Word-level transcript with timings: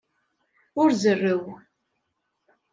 Ur 0.81 0.89
zerrew. 1.01 1.45